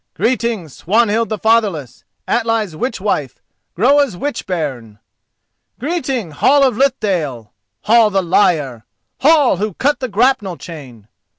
Greeting, 0.15 0.67
Swanhild 0.67 1.29
the 1.29 1.37
Fatherless, 1.37 2.03
Atli's 2.27 2.75
witch 2.75 2.99
wife—Groa's 2.99 4.17
witch 4.17 4.47
bairn! 4.47 4.97
Greeting, 5.79 6.31
Hall 6.31 6.63
of 6.63 6.75
Lithdale, 6.75 7.53
Hall 7.81 8.09
the 8.09 8.23
liar—Hall 8.23 9.57
who 9.57 9.75
cut 9.75 9.99
the 9.99 10.09
grapnel 10.09 10.57
chain! 10.57 11.07